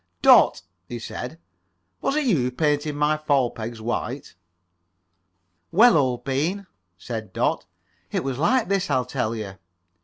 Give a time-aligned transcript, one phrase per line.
[0.23, 1.37] "Dot," he said,
[2.01, 4.33] "was it you who painted my fall pegs white?"
[5.71, 6.65] "Well, old bean,"
[6.97, 7.67] said Dot,
[8.11, 8.89] "it was like this.
[8.89, 9.59] I'll tell you."